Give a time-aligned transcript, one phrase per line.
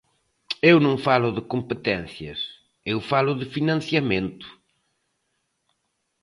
[0.71, 2.39] Eu non falo de competencias,
[2.91, 4.47] eu falo de financiamento.